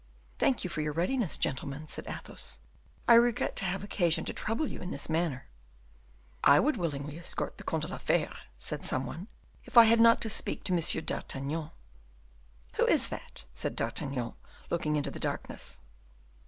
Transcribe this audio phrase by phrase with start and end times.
[0.39, 2.59] "Thank you for your readiness, gentlemen," said Athos;
[3.07, 5.51] "I regret to have occasion to trouble you in this manner."
[6.43, 9.27] "I would willingly escort the Comte de la Fere," said some one,
[9.63, 11.69] "if I had not to speak to Monsieur d'Artagnan."
[12.77, 14.33] "Who is that?" said D'Artagnan,
[14.71, 15.81] looking into the darkness.